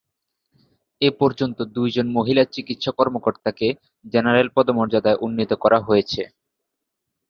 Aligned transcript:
এ 1.01 1.09
পর্যন্ত 1.19 1.57
দুই 1.75 1.89
জন 1.95 2.07
মহিলা 2.17 2.43
চিকিৎসা 2.53 2.91
কর্মকর্তাকে 2.97 3.67
জেনারেল 4.05 4.47
পদমর্যাদায় 4.55 5.21
উন্নীত 5.25 5.51
করা 5.63 5.79
হয়েছে। 5.87 6.21